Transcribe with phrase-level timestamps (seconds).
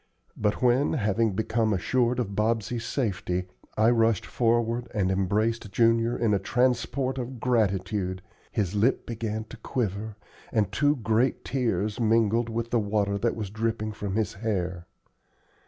[0.35, 3.45] But when, having become assured of Bobsey's safety,
[3.77, 9.57] I rushed forward and embraced Junior in a transport of gratitude, his lip began to
[9.57, 10.15] quiver
[10.51, 14.87] and two great tears mingled with the water that was dripping from his hair.